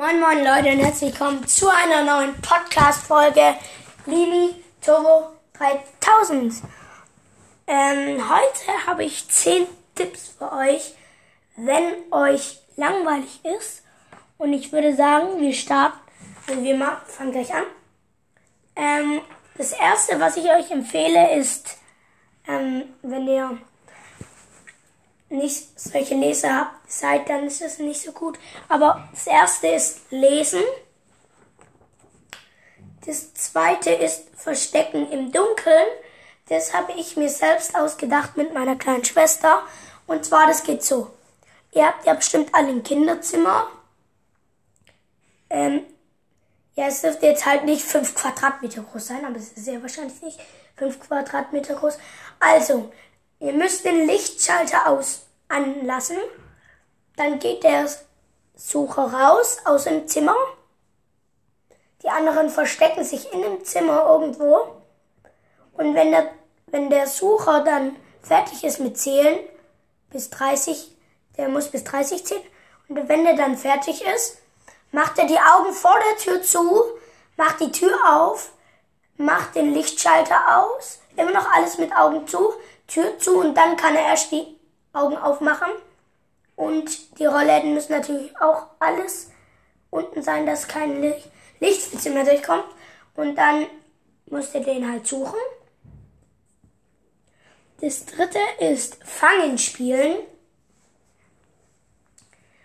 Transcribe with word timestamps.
Moin 0.00 0.20
moin 0.20 0.44
Leute 0.44 0.68
und 0.70 0.78
herzlich 0.78 1.10
willkommen 1.10 1.44
zu 1.48 1.68
einer 1.68 2.04
neuen 2.04 2.32
Podcast-Folge 2.40 3.56
Lili 4.06 4.54
Turbo 4.80 5.32
3000. 5.54 6.54
Ähm, 7.66 8.22
heute 8.30 8.86
habe 8.86 9.02
ich 9.02 9.28
10 9.28 9.66
Tipps 9.96 10.28
für 10.38 10.52
euch, 10.52 10.94
wenn 11.56 12.12
euch 12.12 12.60
langweilig 12.76 13.40
ist. 13.44 13.82
Und 14.36 14.52
ich 14.52 14.70
würde 14.70 14.94
sagen, 14.94 15.40
wir 15.40 15.52
starten, 15.52 15.98
also 16.46 16.62
wir 16.62 17.00
fangen 17.08 17.32
gleich 17.32 17.52
an. 17.52 17.64
Ähm, 18.76 19.20
das 19.56 19.72
erste, 19.72 20.20
was 20.20 20.36
ich 20.36 20.48
euch 20.48 20.70
empfehle, 20.70 21.34
ist, 21.34 21.76
ähm, 22.46 22.84
wenn 23.02 23.26
ihr 23.26 23.58
nicht 25.30 25.78
solche 25.78 26.14
Leser 26.14 26.54
habt, 26.54 26.90
seid, 26.90 27.28
dann 27.28 27.46
ist 27.46 27.60
es 27.60 27.78
nicht 27.78 28.00
so 28.00 28.12
gut. 28.12 28.38
Aber 28.68 29.08
das 29.12 29.26
erste 29.26 29.68
ist 29.68 30.00
Lesen. 30.10 30.62
Das 33.06 33.34
zweite 33.34 33.90
ist 33.90 34.24
Verstecken 34.36 35.10
im 35.10 35.32
Dunkeln. 35.32 35.88
Das 36.48 36.72
habe 36.74 36.92
ich 36.92 37.16
mir 37.16 37.28
selbst 37.28 37.74
ausgedacht 37.74 38.36
mit 38.36 38.54
meiner 38.54 38.76
kleinen 38.76 39.04
Schwester. 39.04 39.62
Und 40.06 40.24
zwar, 40.24 40.46
das 40.46 40.62
geht 40.62 40.82
so. 40.82 41.10
Ihr 41.72 41.86
habt 41.86 42.06
ja 42.06 42.14
bestimmt 42.14 42.54
alle 42.54 42.68
ein 42.68 42.82
Kinderzimmer. 42.82 43.68
Ähm, 45.50 45.82
ja, 46.74 46.86
es 46.86 47.02
dürfte 47.02 47.26
jetzt 47.26 47.44
halt 47.44 47.64
nicht 47.64 47.82
5 47.82 48.14
Quadratmeter 48.14 48.82
groß 48.82 49.08
sein, 49.08 49.24
aber 49.24 49.36
es 49.36 49.52
ist 49.52 49.64
sehr 49.64 49.82
wahrscheinlich 49.82 50.22
nicht 50.22 50.40
5 50.76 51.00
Quadratmeter 51.00 51.74
groß. 51.74 51.98
Also, 52.40 52.92
Ihr 53.40 53.52
müsst 53.52 53.84
den 53.84 54.06
Lichtschalter 54.06 54.88
aus 54.88 55.26
anlassen. 55.48 56.18
Dann 57.16 57.38
geht 57.38 57.62
der 57.62 57.88
Sucher 58.54 59.12
raus 59.12 59.58
aus 59.64 59.84
dem 59.84 60.08
Zimmer. 60.08 60.36
Die 62.02 62.08
anderen 62.08 62.50
verstecken 62.50 63.04
sich 63.04 63.32
in 63.32 63.42
dem 63.42 63.64
Zimmer 63.64 64.06
irgendwo. 64.08 64.82
Und 65.72 65.94
wenn 65.94 66.10
der, 66.10 66.30
wenn 66.66 66.90
der 66.90 67.06
Sucher 67.06 67.62
dann 67.64 67.96
fertig 68.22 68.64
ist 68.64 68.80
mit 68.80 68.98
Zählen, 68.98 69.38
bis 70.10 70.30
30, 70.30 70.96
der 71.36 71.48
muss 71.48 71.68
bis 71.68 71.84
30 71.84 72.24
zählen. 72.24 72.42
Und 72.88 73.08
wenn 73.08 73.24
der 73.24 73.36
dann 73.36 73.56
fertig 73.56 74.04
ist, 74.04 74.38
macht 74.90 75.18
er 75.18 75.26
die 75.26 75.38
Augen 75.38 75.72
vor 75.72 75.96
der 76.10 76.18
Tür 76.18 76.42
zu, 76.42 76.84
macht 77.36 77.60
die 77.60 77.72
Tür 77.72 77.96
auf, 78.08 78.52
macht 79.16 79.54
den 79.54 79.74
Lichtschalter 79.74 80.58
aus, 80.58 81.00
immer 81.16 81.32
noch 81.32 81.50
alles 81.52 81.78
mit 81.78 81.94
Augen 81.94 82.26
zu, 82.26 82.52
Tür 82.88 83.18
zu 83.18 83.38
und 83.38 83.54
dann 83.54 83.76
kann 83.76 83.94
er 83.94 84.08
erst 84.08 84.32
die 84.32 84.58
Augen 84.92 85.16
aufmachen. 85.16 85.70
Und 86.56 87.18
die 87.18 87.26
Rollläden 87.26 87.74
müssen 87.74 87.92
natürlich 87.92 88.36
auch 88.40 88.66
alles 88.80 89.30
unten 89.90 90.22
sein, 90.22 90.44
dass 90.44 90.66
kein 90.66 91.00
Licht, 91.00 91.30
Licht 91.60 91.92
ins 91.92 92.02
Zimmer 92.02 92.24
durchkommt. 92.24 92.64
Und 93.14 93.36
dann 93.36 93.66
musst 94.26 94.54
ihr 94.54 94.62
den 94.62 94.90
halt 94.90 95.06
suchen. 95.06 95.38
Das 97.80 98.06
dritte 98.06 98.40
ist 98.58 98.98
Fangen 99.04 99.56
spielen. 99.58 100.16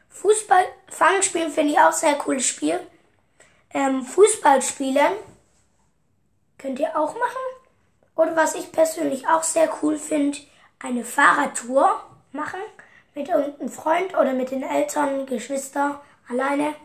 Fußball, 0.09 0.65
Fangen 0.87 1.21
spielen 1.21 1.51
finde 1.51 1.73
ich 1.73 1.79
auch 1.79 1.91
sehr 1.91 2.15
cooles 2.15 2.47
Spiel. 2.47 2.79
Ähm, 3.73 4.03
Fußball 4.03 4.61
spielen 4.61 5.13
könnt 6.57 6.79
ihr 6.79 6.97
auch 6.97 7.13
machen. 7.13 7.52
Oder 8.15 8.35
was 8.35 8.55
ich 8.55 8.71
persönlich 8.71 9.27
auch 9.27 9.43
sehr 9.43 9.69
cool 9.81 9.97
finde, 9.97 10.37
eine 10.79 11.03
Fahrradtour 11.03 12.03
machen 12.31 12.59
mit 13.15 13.29
irgendeinem 13.29 13.69
Freund 13.69 14.13
oder 14.13 14.33
mit 14.33 14.51
den 14.51 14.63
Eltern, 14.63 15.25
Geschwister, 15.25 16.01
alleine. 16.27 16.75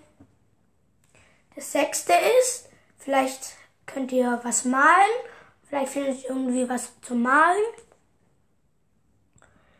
Das 1.54 1.72
sechste 1.72 2.12
ist, 2.40 2.68
vielleicht 2.98 3.56
könnt 3.86 4.12
ihr 4.12 4.40
was 4.42 4.64
malen, 4.64 4.84
vielleicht 5.68 5.92
findet 5.92 6.22
ihr 6.22 6.30
irgendwie 6.30 6.68
was 6.68 6.92
zu 7.00 7.14
malen. 7.14 7.64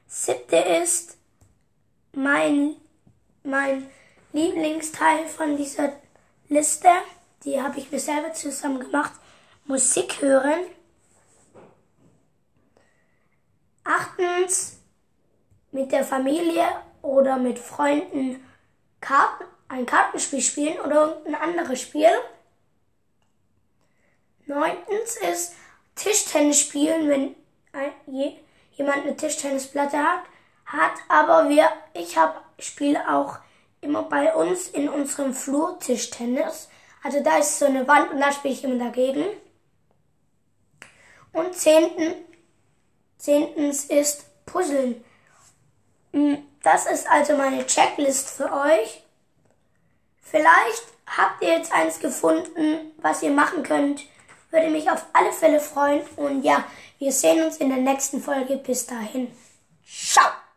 Siebte 0.07 0.57
ist 0.57 1.19
mein, 2.13 2.77
mein 3.43 3.89
Lieblingsteil 4.33 5.27
von 5.27 5.57
dieser 5.57 5.93
Liste, 6.49 6.89
die 7.45 7.61
habe 7.63 7.79
ich 7.79 7.93
mir 7.93 8.01
selber 8.01 8.33
zusammen 8.33 8.81
gemacht, 8.81 9.13
Musik 9.67 10.23
hören. 10.23 10.61
Achtens, 14.19 14.81
mit 15.71 15.93
der 15.93 16.05
Familie 16.05 16.67
oder 17.03 17.37
mit 17.37 17.59
Freunden 17.59 18.45
Karten, 19.01 19.45
ein 19.69 19.87
Kartenspiel 19.87 20.41
spielen 20.41 20.81
oder 20.81 21.09
irgendein 21.09 21.35
anderes 21.37 21.81
Spiel. 21.83 22.11
Neuntens 24.47 25.17
ist 25.31 25.55
Tischtennis 25.95 26.61
spielen, 26.61 27.09
wenn 27.09 27.37
ein, 27.73 27.93
je, 28.07 28.33
jemand 28.73 29.05
eine 29.05 29.17
Tischtennisplatte 29.17 29.99
hat, 29.99 30.23
hat, 30.67 30.93
aber 31.09 31.49
wir, 31.49 31.69
ich 31.93 32.17
habe 32.17 32.41
spiele 32.59 33.09
auch 33.15 33.39
immer 33.81 34.03
bei 34.05 34.35
uns 34.35 34.69
in 34.69 34.89
unserem 34.89 35.35
Flur 35.35 35.79
Tischtennis. 35.79 36.69
Also 37.03 37.23
da 37.23 37.39
ist 37.39 37.59
so 37.59 37.67
eine 37.67 37.87
Wand 37.87 38.11
und 38.11 38.21
da 38.21 38.33
spiele 38.33 38.55
ich 38.55 38.65
immer 38.65 38.83
dagegen. 38.83 39.27
Und 41.33 41.55
zehnten, 41.55 42.15
Zehntens 43.29 43.85
ist 43.85 44.25
Puzzeln. 44.47 45.05
Hm, 46.15 46.39
das 46.63 46.87
ist 46.87 47.07
also 47.07 47.37
meine 47.37 47.67
Checklist 47.67 48.31
für 48.31 48.51
euch. 48.51 49.03
Vielleicht 50.23 50.85
habt 51.07 51.43
ihr 51.43 51.51
jetzt 51.51 51.71
eins 51.71 52.01
gefunden, 52.01 52.91
was 52.97 53.23
ihr 53.23 53.31
machen 53.31 53.65
könnt. 53.65 54.07
Würde 54.51 54.71
mich 54.71 54.91
auf 54.91 55.05
alle 55.13 55.33
Fälle 55.33 55.61
freuen. 55.61 56.01
Und 56.17 56.43
ja, 56.43 56.65
wir 56.99 57.13
sehen 57.13 57.45
uns 57.45 57.59
in 57.59 57.69
der 57.69 57.81
nächsten 57.81 58.23
Folge. 58.23 58.57
Bis 58.57 58.87
dahin. 58.87 59.31
Ciao! 59.87 60.48